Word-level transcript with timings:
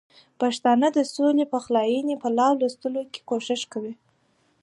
پښتانه 0.41 0.87
د 0.93 0.99
سولې 1.13 1.43
او 1.47 1.51
پخلاینې 1.53 2.15
په 2.21 2.27
راوستلو 2.39 3.01
کې 3.11 3.19
کوښښ 3.29 3.61
کوي. 3.73 3.93